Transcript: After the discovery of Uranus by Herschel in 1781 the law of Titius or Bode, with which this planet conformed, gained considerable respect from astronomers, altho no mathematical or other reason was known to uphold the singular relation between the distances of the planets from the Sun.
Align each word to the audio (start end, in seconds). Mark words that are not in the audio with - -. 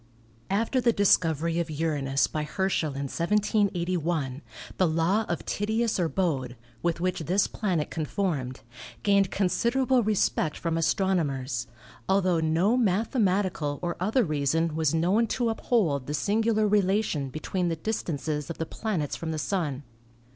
After 0.49 0.81
the 0.81 0.91
discovery 0.91 1.59
of 1.59 1.69
Uranus 1.69 2.25
by 2.25 2.41
Herschel 2.41 2.95
in 2.95 3.03
1781 3.03 4.41
the 4.77 4.87
law 4.87 5.25
of 5.29 5.45
Titius 5.45 5.99
or 5.99 6.09
Bode, 6.09 6.57
with 6.81 6.99
which 6.99 7.19
this 7.19 7.45
planet 7.45 7.91
conformed, 7.91 8.61
gained 9.03 9.29
considerable 9.29 10.01
respect 10.01 10.57
from 10.57 10.75
astronomers, 10.75 11.67
altho 12.09 12.41
no 12.41 12.75
mathematical 12.75 13.77
or 13.83 13.95
other 13.99 14.23
reason 14.23 14.75
was 14.75 14.95
known 14.95 15.27
to 15.27 15.49
uphold 15.49 16.07
the 16.07 16.15
singular 16.15 16.67
relation 16.67 17.29
between 17.29 17.67
the 17.67 17.75
distances 17.75 18.49
of 18.49 18.57
the 18.57 18.65
planets 18.65 19.15
from 19.15 19.29
the 19.29 19.37
Sun. 19.37 19.83